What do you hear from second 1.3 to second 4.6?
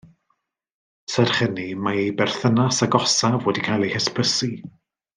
hynny mae ei berthynas agosaf wedi cael ei hysbysu.